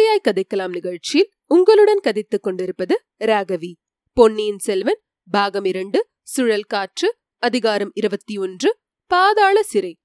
[0.00, 3.72] கதையாய் கதைக்கலாம் நிகழ்ச்சியில் உங்களுடன் கதைத்துக் கொண்டிருப்பது ராகவி.
[4.12, 5.00] பொன்னியின் செல்வன்
[5.30, 9.98] பாகம் இரண்டு சுழல் காற்று அதிகாரம் இருபத்தி ஒன்று பாதாள சிறை.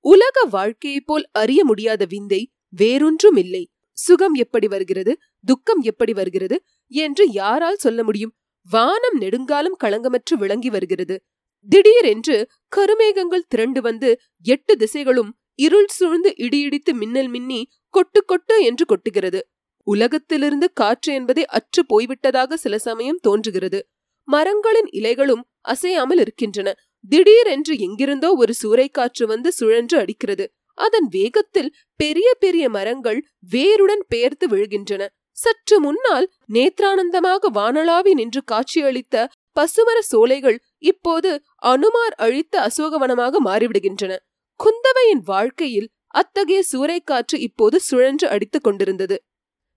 [0.00, 7.30] உலக வாழ்க்கையைப் போல் அறிய முடியாத விந்தை வேறொன்றும் இல்லை சுகம் எப்படி வருகிறது துக்கம் எப்படி வருகிறது என்று
[7.30, 8.34] யாரால் சொல்ல முடியும்?
[8.70, 11.22] வானம் நெடுங்காலம் களங்கமற்று விளங்கி வருகிறது.
[11.68, 19.40] திடீரென்று கருமேகங்கள் திரண்டு வந்து எட்டு திசைகளும் இருள் சூழ்ந்து இடியிடித்து மின்னல் மின்னி கொட்டு கொட்டு என்று கொட்டுகிறது.
[19.86, 23.80] உலகத்திலிருந்து காற்று என்பதை அற்று போய்விட்டதாக சில சமயம் தோன்றுகிறது.
[24.28, 26.68] மரங்களின் இலைகளும் அசையாமல் இருக்கின்றன.
[27.04, 30.44] திடீரென்று எங்கிருந்தோ ஒரு சூறைக்காற்று வந்து சுழன்று அடிக்கிறது.
[30.78, 33.18] அதன் வேகத்தில் பெரிய பெரிய மரங்கள்
[33.50, 35.02] வேருடன் பெயர்த்து விழுகின்றன.
[35.36, 39.24] சற்று முன்னால் நேத்ரானந்தமாக வானளாவி நின்று காட்சியளித்த
[39.56, 41.30] பசுமர சோலைகள் இப்போது
[41.64, 44.12] அனுமார் அழித்த அசோகவனமாக மாறிவிடுகின்றன.
[44.60, 49.16] குந்தவையின் வாழ்க்கையில் அத்தகைய சூறைக்காற்று இப்போது சுழன்று அடித்துக் கொண்டிருந்தது.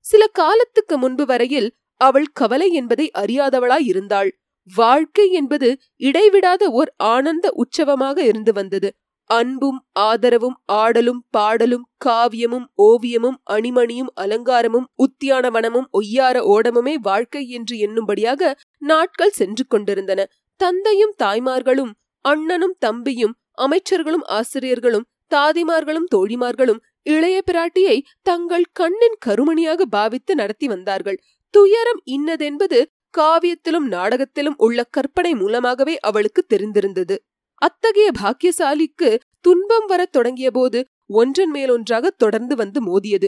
[0.06, 1.70] சில காலத்துக்கு முன்பு வரையில்
[2.02, 4.30] அவள் கவலை என்பதை அறியாதவளாய் இருந்தாள்.
[4.72, 5.70] வாழ்க்கை என்பது
[6.02, 8.90] இடைவிடாத ஓர் ஆனந்த உற்சவமாக இருந்து வந்தது.
[9.30, 19.30] அன்பும் ஆதரவும் ஆடலும் பாடலும் காவியமும் ஓவியமும் அணிமணியும் அலங்காரமும் உத்தியானவனமும் ஒய்யார ஓடமுமே வாழ்க்கை என்று எண்ணும்படியாக நாட்கள்
[19.30, 20.22] சென்று கொண்டிருந்தன.
[20.60, 21.94] தந்தையும் தாய்மார்களும்
[22.26, 31.22] அண்ணனும் தம்பியும் அமைச்சர்களும் ஆசிரியர்களும் தாதிமார்களும் தோழிமார்களும் இளைய பிராட்டியை தங்கள் கண்ணின் கருமணியாக பாவித்து நடத்தி வந்தார்கள்.
[31.50, 32.86] துயரம் இன்னதென்பது
[33.18, 37.16] காவியத்திலும் நாடகத்திலும் உள்ள கற்பனை மூலமாகவே அவளுக்கு தெரிந்திருந்தது.
[37.56, 43.28] அத்தகைய பாக்கியசாலிக்கு துன்பம் வரத் தொடங்கிய போது ஒன்றன் மேலொன்றாக தொடர்ந்து வந்து மோதியது.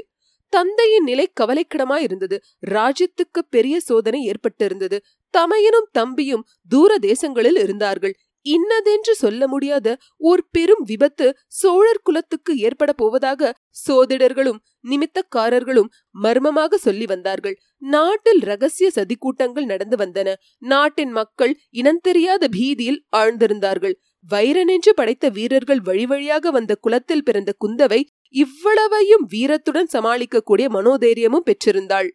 [0.50, 4.98] தந்தையின் நிலை கவலைக்கிடமாய் இருந்தது ராஜ்யத்துக்கு பெரிய சோதனை ஏற்பட்டிருந்தது.
[5.34, 8.16] தமையனும் தம்பியும் தூர தேசங்களில் இருந்தார்கள்.
[8.48, 9.88] இன்னதென்று சொல்ல முடியாத
[10.30, 11.28] ஓர் பெரும் விபத்து
[11.60, 13.52] சோழர் குலத்துக்கு ஏற்பட போவதாக
[13.86, 14.60] சோதிடர்களும்
[14.90, 17.56] நிமித்தக்காரர்களும் மர்மமாக சொல்லி வந்தார்கள்.
[17.86, 20.36] நாட்டில் ரகசிய சதிக்கூட்டங்கள் நடந்து வந்தன.
[20.66, 23.96] நாட்டின் மக்கள் இனந்தெரியாத பீதியில் ஆழ்ந்திருந்தார்கள்.
[24.30, 28.02] வைரனென்று படைத்த வீரர்கள் வழி வழியாக வந்த குலத்தில் பிறந்த குந்தவை
[28.36, 32.10] இவ்வளவையும் வீரத்துடன் சமாளிக்கக்கூடிய மனோதைரியமும் பெற்றிருந்தாள்.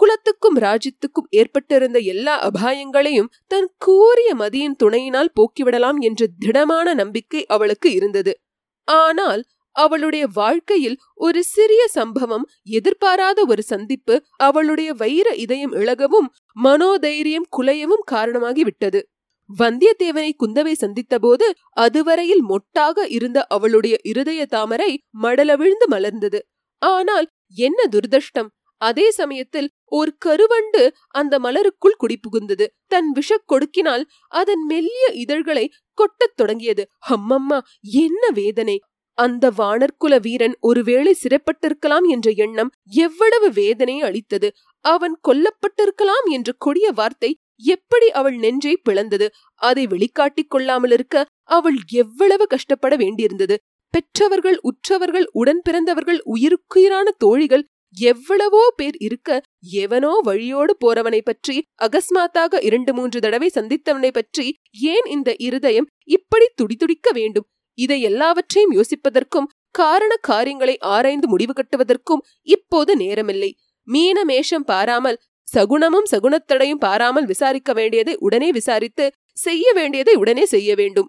[0.00, 8.32] குலத்துக்கும் ராஜ்யத்துக்கும் ஏற்பட்டிருந்த எல்லா அபாயங்களையும் தன் கூறிய மதியின் துணையினால் போக்கிவிடலாம் என்ற திடமான நம்பிக்கை அவளுக்கு இருந்தது.
[8.88, 9.42] ஆனால்
[9.76, 18.62] அவளுடைய வாழ்க்கையில் ஒரு சிறிய சம்பவம் எதிர்பாராத ஒரு சந்திப்பு அவளுடைய வைர இதயம் இழகவும் மனோதைரியம் குலையவும் காரணமாகி
[18.62, 19.00] விட்டது.
[19.50, 21.46] வந்தியத்தேவனை குந்தவை சந்தித்தபோது
[21.76, 24.90] அதுவரையில் மொட்டாக இருந்த அவளுடைய இருதய தாமரை
[25.22, 26.40] மடலவிழ்ந்து மலர்ந்தது.
[26.82, 27.26] ஆனால்
[27.58, 28.50] என்ன துர்தஷ்டம்
[28.80, 30.82] அதே சமயத்தில் ஒரு கருவண்டு
[31.14, 32.64] அந்த மலருக்குள் குடிபுகுந்தது.
[32.88, 35.64] தன் விஷ கொடுக்கினால் அதன் மெல்லிய இதழ்களை
[35.98, 36.84] கொட்டத் தொடங்கியது.
[37.10, 37.58] அம்மம்மா
[38.00, 38.76] என்ன வேதனை!
[39.18, 44.48] அந்த வானர்குல வீரன் ஒருவேளை சிறைப்பட்டிருக்கலாம் என்ற எண்ணம் எவ்வளவு வேதனையை அளித்தது.
[44.84, 47.30] அவன் கொல்லப்பட்டிருக்கலாம் என்ற கொடிய வார்த்தை
[47.70, 49.26] எப்படி அவள் நெஞ்சை பிளந்தது?
[49.60, 51.16] அதை வெளிக்காட்டிக் கொள்ளாமல் இருக்க
[51.50, 53.56] அவள் எவ்வளவு கஷ்டப்பட வேண்டியிருந்தது?
[53.94, 57.64] பெற்றவர்கள் உற்றவர்கள் உடன் பிறந்தவர்கள் உயிருக்குயிரான தோழிகள்
[57.96, 59.30] எவ்வளவோ பேர் இருக்க
[59.62, 64.46] எவனோ வழியோடு போறவனை பற்றி அகஸ்மாத்தாக இரண்டு மூன்று தடவை சந்தித்தவனை பற்றி
[64.92, 67.46] ஏன் இந்த இருதயம் இப்படி துடிதுடிக்க வேண்டும்?
[67.78, 73.50] இதை எல்லாவற்றையும் யோசிப்பதற்கும் காரண காரியங்களை ஆராய்ந்து முடிவு கட்டுவதற்கும் இப்போது நேரமில்லை.
[73.88, 79.06] மீன மேஷம் பாராமல் சகுனமும் சகுனத்தடையும் பாராமல் விசாரிக்க வேண்டியதை உடனே விசாரித்து
[79.36, 81.08] செய்ய வேண்டியதை உடனே செய்ய வேண்டும்.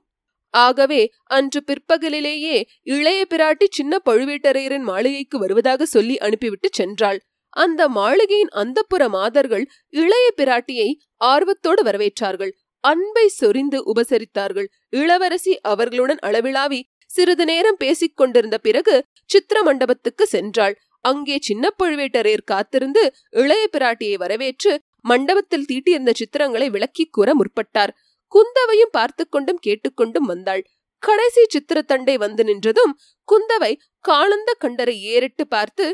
[0.53, 7.19] ஆகவே அன்று பிற்பகலிலேயே இளைய பிராட்டி சின்ன பழுவேட்டரையரின் மாளிகைக்கு வருவதாக சொல்லி அனுப்பிவிட்டு சென்றாள்.
[7.53, 12.51] அந்த மாளிகையின் அந்தப்புற மாதர்கள் இளைய பிராட்டியை ஆர்வத்தோடு வரவேற்றார்கள்.
[12.83, 14.67] அன்பை சொரிந்து உபசரித்தார்கள்.
[14.89, 18.95] இளவரசி அவர்களுடன் அளவிலாவி சிறிது நேரம் பேசிக் கொண்டிருந்த பிறகு
[19.25, 20.75] சித்திர மண்டபத்துக்கு சென்றாள்.
[21.05, 27.93] அங்கே சின்ன பழுவேட்டரையர் காத்திருந்து இளைய பிராட்டியை வரவேற்று மண்டபத்தில் தீட்டியிருந்த சித்திரங்களை விளக்கி கூற முற்பட்டார்.
[28.31, 30.63] குந்தவையும் பார்த்து கொண்டும் கேட்டுக்கொண்டும் வந்தாள்.
[31.03, 32.93] கடைசி சித்திரத்தண்டை வந்து நின்றதும்
[33.27, 35.85] குந்தவை காலந்த கண்டரை ஏறிட்டு பார்த்து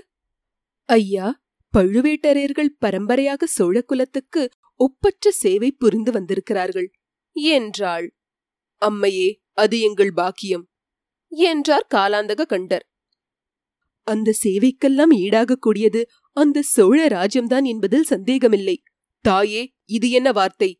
[0.89, 1.27] ஐயா
[1.77, 4.44] பழுவேட்டரையர்கள் பரம்பரையாக சோழ குலத்துக்கு
[4.79, 6.88] ஒப்பற்ற சேவை புரிந்து வந்திருக்கிறார்கள்.
[7.35, 8.07] என்றாள்.
[8.81, 10.63] அம்மையே அது எங்கள் பாக்கியம்
[11.31, 12.85] என்றார் காலாந்தக கண்டர்.
[14.07, 16.01] அந்த சேவைக்கெல்லாம் ஈடாகக்கூடியது
[16.31, 18.77] அந்த சோழ ராஜ்யம்தான் என்பதில் சந்தேகமில்லை.
[19.25, 20.71] தாயே இது என்ன வார்த்தை?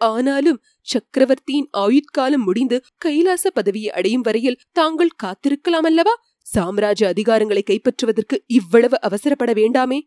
[0.00, 6.14] ஆனாலும் சக்கரவர்த்தியின் ஆயுட்காலம் முடிந்து கைலாச பதவியை அடையும் வரையில் தாங்கள் காத்திருக்கலாம் அல்லவா
[6.46, 9.98] சாம்ராஜ்ய அதிகாரங்களை கைப்பற்றுவதற்கு இவ்வளவு அவசரப்பட வேண்டாமே?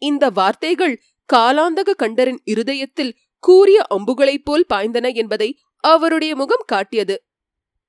[0.00, 1.02] இந்த வார்த்தைகள்
[1.32, 7.16] காலாந்தக கண்டரின் இருதயத்தில் கூறிய அம்புகளைப் போல் பாய்ந்தன என்பதை அவருடைய முகம் காட்டியது.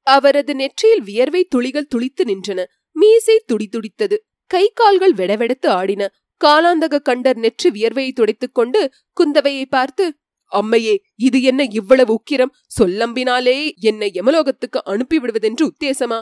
[0.08, 2.66] அவரது நெற்றியில் வியர்வை துளிகள் துளித்து நின்றன.
[2.92, 4.18] மீசை துடிதுடித்தது
[4.52, 6.14] கை கால்கள் வெடவெடுத்து ஆடின.
[6.42, 10.06] காலாந்தக கண்டர் நெற்றி வியர்வையை துடைத்துக் கொண்டு குந்தவையை பார்த்து
[10.52, 12.54] அம்மையே இது என்ன இவ்வளவு உக்கிரம்?
[12.80, 16.22] சொல்லம்பினாலே என்னை யமலோகத்துக்கு அனுப்பிவிடுவதென்று உத்தேசமா?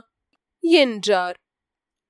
[0.63, 1.37] என்றார்.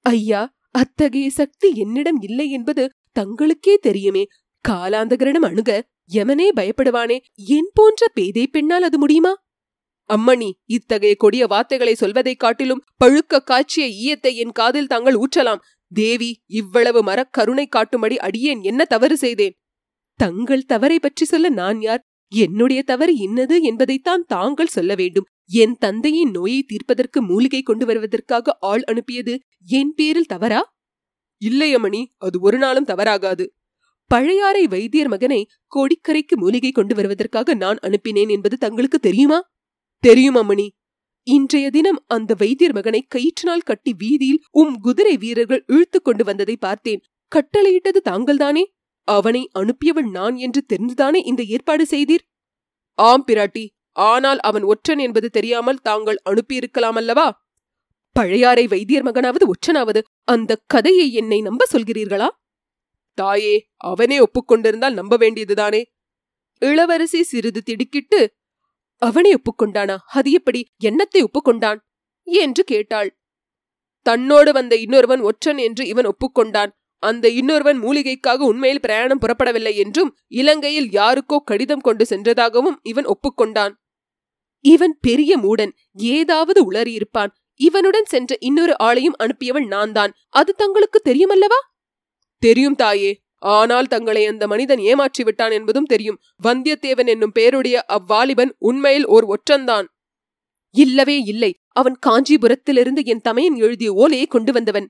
[0.05, 0.41] ஐயா
[0.71, 4.27] அத்தகைய சக்தி என்னிடம் இல்லை என்பது தங்களுக்கே தெரியுமே.
[4.69, 7.19] காலாந்தகரிடம் அணுக யமனே பயப்படுவானே.
[7.35, 9.35] என் போன்ற பேதை பெண்ணால் அது முடியுமா?
[10.13, 15.59] அம்மணி இத்தகைய கொடிய வார்த்தைகளை சொல்வதைக் காட்டிலும் பழுக்க காய்ச்சிய ஈயத்தை என் காதில் தாங்கள் ஊற்றலாம்.
[15.93, 19.53] தேவி இவ்வளவு மரக்கருணை காட்டும்படி அடியேன் என்ன தவறு செய்தேன்?
[20.15, 22.03] தங்கள் தவறை பற்றி சொல்ல நான் யார்?
[22.29, 25.25] என்னுடைய தவறு இன்னது என்பதைத்தான் தாங்கள் சொல்ல வேண்டும்.
[25.47, 30.78] என் தந்தையின் நோயை தீர்ப்பதற்கு மூலிகை கொண்டு வருவதற்காக ஆள் அனுப்பியது என் பேரில் தவறா?
[31.41, 33.45] இல்லையமணி அது ஒரு நாளும் தவறாகாது.
[34.11, 39.39] பழையாறை வைத்தியர் மகனை கோடிக்கரைக்கு மூலிகை கொண்டு வருவதற்காக நான் அனுப்பினேன் என்பது தங்களுக்கு தெரியுமா?
[40.03, 40.67] தெரியும் அம்மணி
[41.27, 47.01] இன்றைய தினம் அந்த வைத்தியர் மகனை கயிற்றினால் கட்டி வீதியில் உம் குதிரை வீரர்கள் இழுத்துக் கொண்டு வந்ததை பார்த்தேன்.
[47.31, 48.63] கட்டளையிட்டது தாங்கள்தானே?
[49.07, 52.25] அவனை அனுப்பியவள் நான் என்று தெரிந்துதானே இந்த ஏற்பாடு செய்தீர்?
[52.93, 57.48] ஆம் பிராட்டி ஆனால் அவன் ஒற்றன் என்பது தெரியாமல் தாங்கள் அனுப்பியிருக்கலாம் அல்லவா?
[58.13, 62.27] பழையாறை வைத்தியர் மகனாவது ஒற்றனாவது அந்த கதையை என்னை நம்ப சொல்கிறீர்களா?
[63.13, 65.83] தாயே அவனே ஒப்புக்கொண்டிருந்தால் நம்ப வேண்டியதுதானே?
[66.61, 68.33] இளவரசி சிறிது திடுக்கிட்டு
[69.01, 69.97] அவனே ஒப்புக்கொண்டானா?
[70.13, 70.67] அது எப்படி?
[70.77, 71.79] எண்ணத்தை ஒப்புக்கொண்டான்?
[72.23, 73.19] என்று கேட்டாள்.
[74.01, 76.71] தன்னோடு வந்த இன்னொருவன் ஒற்றன் என்று இவன் ஒப்புக்கொண்டான்.
[77.03, 83.73] அந்த இன்னொருவன் மூலிகைக்காக உண்மையில் பிரயாணம் புறப்படவில்லை என்றும் இலங்கையில் யாருக்கோ கடிதம் கொண்டு சென்றதாகவும் இவன் ஒப்புக்கொண்டான்.
[84.65, 87.31] இவன் பெரிய மூடன் ஏதாவது உளறியிருப்பான்.
[87.59, 91.59] இவனுடன் சென்ற இன்னொரு ஆளையும் அனுப்பியவள் நான் தான் அது தங்களுக்கு தெரியுமல்லவா?
[92.43, 93.11] தெரியும் தாயே.
[93.55, 96.19] ஆனால் தங்களை அந்த மனிதன் ஏமாற்றி விட்டான் என்பதும் தெரியும்.
[96.43, 99.87] வந்தியத்தேவன் என்னும் பெயருடைய அவ்வாலிபன் உண்மையில் ஓர் ஒற்றன்தான்
[100.75, 101.51] இல்லவே இல்லை.
[101.71, 104.87] அவன் காஞ்சிபுரத்திலிருந்து என் தமையன் எழுதிய ஓலையை கொண்டு வந்தவன்.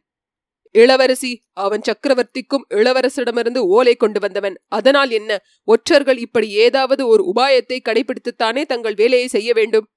[0.75, 4.55] இளவரசி அவன் சக்கரவர்த்திக்கும் இளவரசிடமிருந்து ஓலை கொண்டு வந்தவன்.
[4.67, 5.31] அதனால் என்ன?
[5.67, 9.87] ஒற்றர்கள் இப்படி ஏதாவது ஒரு உபாயத்தை கடைபிடித்துத்தானே தங்கள் வேலையை செய்ய வேண்டும்.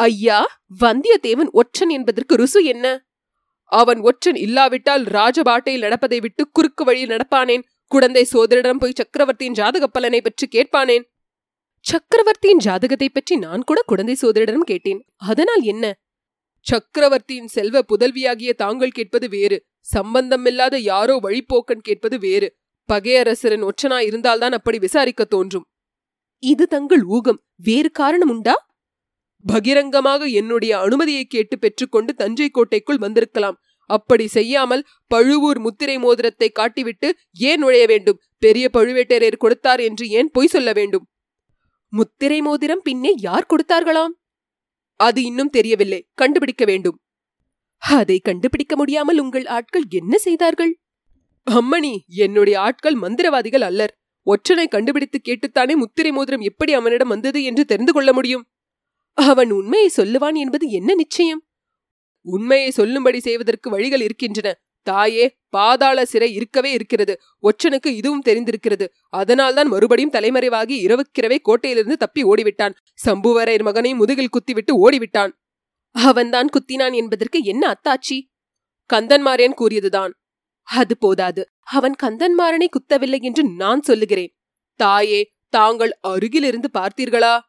[0.00, 0.38] ஐயா
[0.80, 2.86] வந்தியத்தேவன் ஒற்றன் என்பதற்கு ருசு என்ன?
[3.72, 7.64] அவன் ஒற்றன் இல்லாவிட்டால் ராஜபாட்டையில் நடப்பதை விட்டு குறுக்கு வழியில் நடப்பானேன்?
[7.86, 11.04] குழந்தை சோதரிடம் போய் சக்கரவர்த்தியின் ஜாதக பலனை பற்றி கேட்பானேன்?
[11.84, 15.00] சக்கரவர்த்தியின் ஜாதகத்தை பற்றி நான் கூட குழந்தை சோதரிடம் கேட்டேன்.
[15.16, 15.84] அதனால் என்ன?
[16.66, 19.58] சக்கரவர்த்தியின் செல்வ புதல்வியாகிய தாங்கள் கேட்பது வேறு.
[19.80, 22.48] சம்பந்தமில்லாத யாரோ வழிப்போக்கன் கேட்பது வேறு.
[22.88, 25.66] பகையரசரின் ஒற்றனாய் இருந்தால்தான் அப்படி விசாரிக்க தோன்றும்.
[26.42, 27.40] இது தங்கள் ஊகம்.
[27.56, 28.56] வேறு காரணம் உண்டா?
[29.44, 33.58] பகிரங்கமாக என்னுடைய அனுமதியை கேட்டு பெற்றுக்கொண்டு தஞ்சை கோட்டைக்குள் வந்திருக்கலாம்.
[33.84, 38.20] அப்படி செய்யாமல் பழுவூர் முத்திரை மோதிரத்தை காட்டிவிட்டு ஏன் நுழைய வேண்டும்?
[38.38, 41.08] பெரிய பழுவேட்டரையர் கொடுத்தார் என்று ஏன் பொய் சொல்ல வேண்டும்?
[41.88, 44.14] முத்திரை மோதிரம் பின்னே யார் கொடுத்தார்களாம்?
[44.96, 46.08] அது இன்னும் தெரியவில்லை.
[46.14, 47.00] கண்டுபிடிக்க வேண்டும்.
[47.82, 50.78] அதை கண்டுபிடிக்க முடியாமல் உங்கள் ஆட்கள் என்ன செய்தார்கள்?
[51.46, 53.94] அம்மணி என்னுடைய ஆட்கள் மந்திரவாதிகள் அல்லர்.
[54.26, 58.44] ஒற்றனை கண்டுபிடித்து கேட்டுத்தானே முத்திரை மோதிரம் எப்படி அவனிடம் வந்தது என்று தெரிந்து கொள்ள முடியும்?
[59.20, 61.44] அவன் உண்மையை சொல்லுவான் என்பது என்ன நிச்சயம்?
[62.22, 64.60] உண்மையை சொல்லும்படி செய்வதற்கு வழிகள் இருக்கின்றன.
[64.82, 67.20] தாயே பாதாள சிறை இருக்கவே இருக்கிறது.
[67.42, 68.86] ஒற்றனுக்கு இதுவும் தெரிந்திருக்கிறது.
[69.08, 72.74] அதனால்தான் மறுபடியும் தலைமறைவாகி இரவுக்கிரவே கோட்டையிலிருந்து தப்பி ஓடிவிட்டான்.
[73.06, 75.30] சம்புவரையர் மகனை முதுகில் குத்திவிட்டு ஓடிவிட்டான்.
[75.90, 78.20] அவன்தான் குத்தினான் என்பதற்கு என்ன அத்தாச்சி
[78.92, 80.10] கந்தன்மாரேன் கூறியதுதான்.
[80.62, 81.48] அது போதாது.
[81.60, 84.36] அவன் கந்தன்மாறனை குத்தவில்லை என்று நான் சொல்லுகிறேன்.
[84.74, 87.40] தாயே தாங்கள் அருகிலிருந்து பார்த்தீர்களா?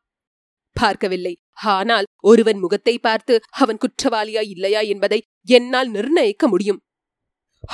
[0.73, 1.40] பார்க்கவில்லை.
[1.57, 6.79] ஆனால் ஒருவன் முகத்தை பார்த்து அவன் குற்றவாளியா இல்லையா என்பதை என்னால் நிர்ணயிக்க முடியும்.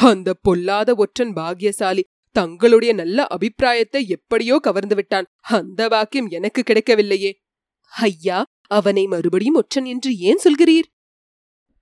[0.07, 2.03] அந்த பொல்லாத ஒற்றன் பாக்யசாலி
[2.35, 5.27] தங்களுடைய நல்ல அபிப்பிராயத்தை எப்படியோ கவர்ந்து விட்டான்.
[5.49, 7.31] அந்த வாக்கியம் எனக்கு கிடைக்கவில்லையே.
[7.93, 8.39] ஐயா
[8.71, 10.87] அவனை மறுபடியும் ஒற்றன் என்று ஏன் சொல்கிறீர்?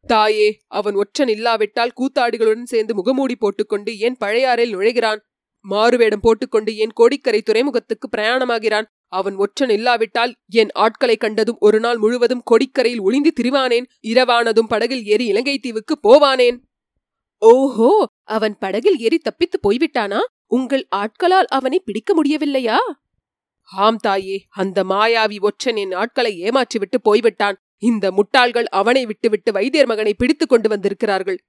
[0.06, 5.22] தாயே அவன் ஒற்றன் இல்லாவிட்டால் கூத்தாடிகளுடன் சேர்ந்து முகமூடி போட்டுக்கொண்டு ஏன் பழையாறில் நுழைகிறான்?
[5.66, 8.88] மாறுவேடம் போட்டுக்கொண்டு ஏன் கோடிக்கரை துறைமுகத்துக்கு பிரயாணமாகிறான்?
[9.08, 13.86] அவன் ஒற்றன் இல்லாவிட்டால் என் ஆட்களை கண்டதும் ஒரு நாள் முழுவதும் கொடிக்கரையில் ஒளிந்து திரிவானேன்.
[14.08, 16.58] இரவானதும் படகில் ஏறி இலங்கை தீவுக்கு போவானேன்.
[17.38, 20.20] ஓஹோ அவன் படகில் ஏறி தப்பித்து போய்விட்டானா?
[20.48, 22.78] உங்கள் ஆட்களால் அவனை பிடிக்க முடியவில்லையா?
[23.64, 27.58] ஆம் தாயே அந்த மாயாவி ஒற்றன் என் ஆட்களை ஏமாற்றிவிட்டு போய்விட்டான்.
[27.78, 31.40] இந்த முட்டாள்கள் அவனை விட்டுவிட்டு வைத்தியர் மகனை பிடித்துக் கொண்டு வந்திருக்கிறார்கள்.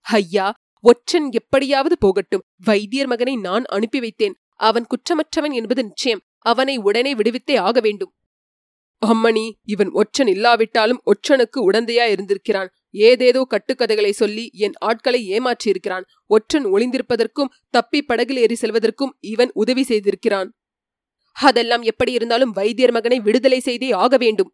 [0.00, 2.44] ஐயா ஒற்றன் எப்படியாவது போகட்டும்.
[2.64, 4.34] வைத்தியர் மகனை நான் அனுப்பி வைத்தேன்.
[4.56, 6.22] அவன் குற்றமற்றவன் என்பது நிச்சயம்.
[6.42, 8.12] அவனை உடனே விடுவித்தே ஆக வேண்டும்.
[9.06, 12.70] அம்மணி இவன் ஒற்றன் இல்லாவிட்டாலும் ஒற்றனுக்கு உடந்தையா இருந்திருக்கிறான்.
[12.90, 16.04] ஏதேதோ கட்டுக்கதைகளை சொல்லி என் ஆட்களை ஏமாற்றியிருக்கிறான்.
[16.26, 20.50] ஒற்றன் ஒளிந்திருப்பதற்கும் தப்பி படகில் ஏறி செல்வதற்கும் இவன் உதவி செய்திருக்கிறான்.
[21.36, 24.50] அதெல்லாம் எப்படி இருந்தாலும் வைத்தியர் மகனை விடுதலை செய்தே ஆக வேண்டும்.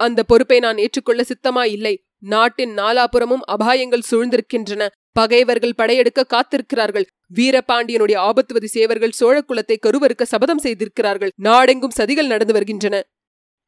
[0.00, 4.88] அந்த பொறுப்பை நான் ஏற்றுக்கொள்ள சித்தமா இல்லை நாட்டின் நாலாபுறமும் அபாயங்கள் சூழ்ந்திருக்கின்றன.
[5.12, 7.06] பகைவர்கள் படையெடுக்க காத்திருக்கிறார்கள்.
[7.36, 11.32] வீரபாண்டியனுடைய ஆபத்துவதி சேவர்கள் சோழ குலத்தை கருவறுக்க சபதம் செய்திருக்கிறார்கள்.
[11.36, 12.96] நாடெங்கும் சதிகள் நடந்து வருகின்றன.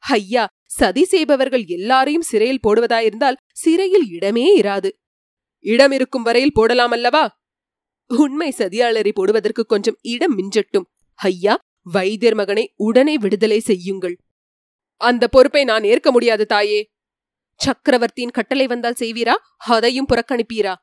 [0.02, 0.44] ஐயா
[0.78, 4.90] சதி செய்பவர்கள் எல்லாரையும் சிறையில் போடுவதாயிருந்தால் சிறையில் இடமே இராது.
[5.64, 7.24] இடம் இருக்கும் வரையில் போடலாம் அல்லவா
[8.10, 10.86] உண்மை சதியாளரை போடுவதற்கு கொஞ்சம் இடம் மிஞ்சட்டும்.
[11.18, 11.54] ஐயா
[11.92, 14.16] வைத்தியர் மகனை உடனே விடுதலை செய்யுங்கள்.
[15.00, 16.80] அந்த பொறுப்பை நான் ஏற்க முடியாது தாயே.
[17.60, 19.34] சக்கரவர்த்தியின் கட்டளை வந்தால் செய்வீரா?
[19.56, 20.74] அதையும் புறக்கணிப்பீரா?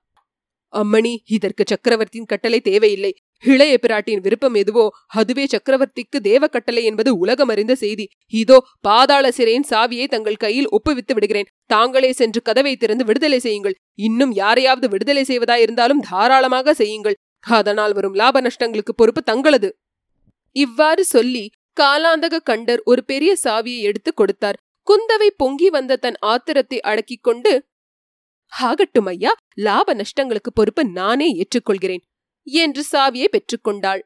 [0.73, 3.11] அம்மணி இதற்கு சக்கரவர்த்தியின் கட்டளை தேவையில்லை.
[3.43, 4.83] இளைய பிராட்டியின் விருப்பம் எதுவோ
[5.19, 8.05] அதுவே சக்கரவர்த்திக்கு தேவ கட்டளை என்பது உலகம் அறிந்த செய்தி.
[8.33, 11.49] இதோ பாதாள சிறையின் சாவியை தங்கள் கையில் ஒப்புவித்து விடுகிறேன்.
[11.65, 13.77] தாங்களே சென்று கதவை திறந்து விடுதலை செய்யுங்கள்.
[14.07, 17.17] இன்னும் யாரையாவது விடுதலை செய்வதாயிருந்தாலும் தாராளமாக செய்யுங்கள்.
[17.59, 19.71] அதனால் வரும் லாப நஷ்டங்களுக்கு பொறுப்பு தங்களது.
[20.55, 21.45] இவ்வாறு சொல்லி
[21.77, 24.57] காலாந்தக கண்டர் ஒரு பெரிய சாவியை எடுத்து கொடுத்தார்.
[24.87, 27.51] குந்தவை பொங்கி வந்த தன் ஆத்திரத்தை அடக்கிக் கொண்டு
[28.51, 32.03] ஆகட்டும் ஐயா லாப நஷ்டங்களுக்கு பொறுப்பு நானே ஏற்றுக்கொள்கிறேன்
[32.47, 34.01] என்று சாவியை பெற்றுக்கொண்டாள்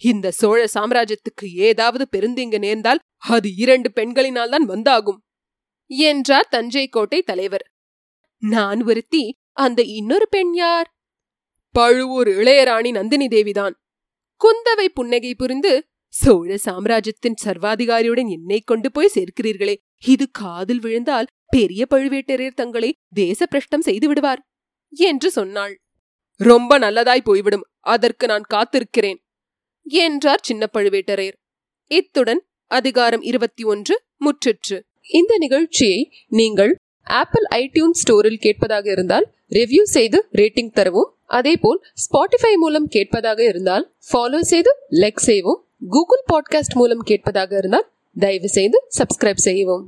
[0.00, 5.20] இந்த சோழ சாம்ராஜ்யத்துக்கு ஏதாவது பெருந்தீங்கு நேர்ந்தால் அது இரண்டு பெண்களினால் தான் வந்தாகும்
[5.90, 7.64] என்றார் தஞ்சை கோட்டை தலைவர்.
[8.42, 9.24] நான் ஒருத்தி
[9.58, 10.88] அந்த இன்னொரு பெண் யார்?
[11.74, 13.74] பழுவூர் இளையராணி நந்தினி தேவிதான்.
[14.40, 15.72] குந்தவை புன்னகை புரிந்து
[16.14, 19.74] சோழ சாம்ராஜ்யத்தின் சர்வாதிகாரியுடன் என்னை கொண்டு போய் சேர்க்கிறீர்களே
[20.04, 24.40] இது காதில் விழுந்தால் பெரிய பழுவேட்டரையர் தங்களை தேச பிரஷ்டம் செய்து விடுவார்
[24.90, 25.74] என்று சொன்னாள்.
[26.40, 27.64] ரொம்ப நல்லதாய் போய்விடும்.
[27.80, 29.18] அதற்கு நான் காத்திருக்கிறேன்
[29.84, 31.36] என்றார் சின்ன பழுவேட்டரையர்.
[31.90, 33.94] இத்துடன் அதிகாரம் இருபத்தி ஒன்று
[34.24, 34.78] முற்றிற்று.
[35.12, 41.10] இந்த நிகழ்ச்சியை நீங்கள் ஆப்பிள் ஐடியூன் ஸ்டோரில் கேட்பதாக இருந்தால் ரிவ்யூ செய்து ரேட்டிங் தரவும்.
[41.26, 45.60] அதேபோல் ஸ்பாட்டிஃபை மூலம் கேட்பதாக இருந்தால் ஃபாலோ செய்து லைக் செய்வோம்.
[45.88, 49.84] கூகுள் பாட்காஸ்ட் மூலம் கேட்பதாக இருந்தால் தயவு செய்து சப்ஸ்கிரைப் செய்யவும்.